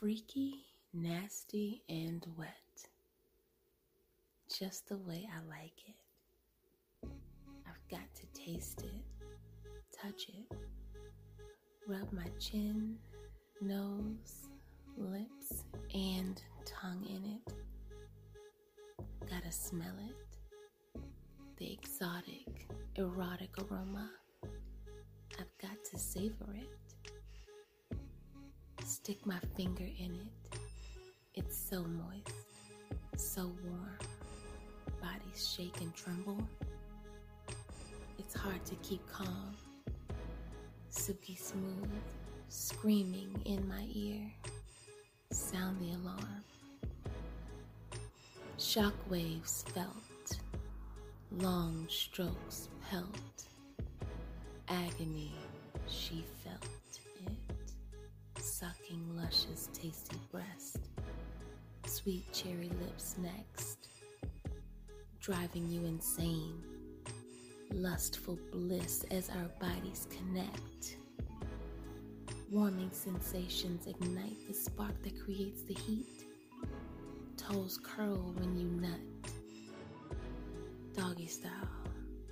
[0.00, 2.48] Freaky, nasty, and wet.
[4.58, 7.10] Just the way I like it.
[7.66, 9.04] I've got to taste it,
[9.94, 10.56] touch it,
[11.86, 12.96] rub my chin,
[13.60, 14.48] nose,
[14.96, 17.52] lips, and tongue in it.
[19.28, 20.16] Gotta smell it.
[21.58, 24.10] The exotic, erotic aroma.
[25.38, 26.89] I've got to savor it.
[28.90, 30.58] Stick my finger in it.
[31.34, 32.34] It's so moist,
[33.16, 33.96] so warm.
[35.00, 36.42] Bodies shake and tremble.
[38.18, 39.54] It's hard to keep calm.
[40.88, 41.88] Silky smooth,
[42.48, 44.28] screaming in my ear.
[45.30, 46.44] Sound the alarm.
[48.58, 50.40] Shock waves felt,
[51.30, 53.44] long strokes pelt.
[54.68, 55.30] Agony,
[55.86, 56.79] she felt
[58.60, 60.90] sucking luscious, tasty breast.
[61.86, 63.88] Sweet cherry lips next,
[65.18, 66.62] driving you insane.
[67.72, 70.98] Lustful bliss as our bodies connect.
[72.50, 76.26] Warming sensations ignite the spark that creates the heat.
[77.38, 79.00] Toes curl when you nut.
[80.94, 81.50] Doggy style.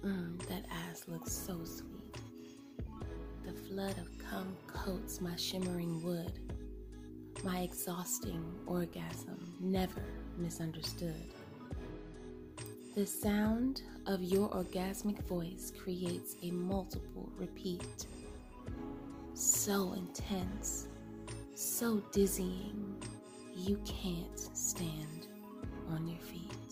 [0.05, 2.19] Mmm, that ass looks so sweet.
[3.47, 6.33] The flood of cum coats my shimmering wood.
[7.45, 10.03] My exhausting orgasm never
[10.37, 11.35] misunderstood.
[12.95, 18.07] The sound of your orgasmic voice creates a multiple repeat.
[19.35, 20.89] So intense,
[21.55, 22.97] so dizzying,
[23.57, 25.27] you can't stand
[25.91, 26.68] on your feet.